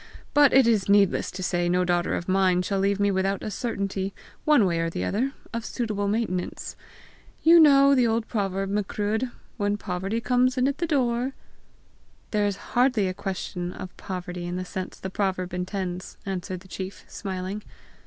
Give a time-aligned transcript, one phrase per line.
[0.33, 3.51] But it is needless to say no daughter of mine shall leave me without a
[3.51, 6.75] certainty, one way or the other, of suitable maintenance.
[7.43, 11.33] You know the old proverb, Macruadh, 'When poverty comes in at the door,'?"
[12.31, 16.67] "There is hardly a question of poverty in the sense the proverb intends!" answered the
[16.67, 17.61] chief smiling.